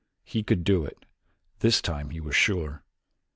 He 0.23 0.41
could 0.41 0.63
do 0.63 0.83
it 0.83 1.05
this 1.59 1.79
time 1.79 2.09
he 2.09 2.19
was 2.19 2.35
sure. 2.35 2.83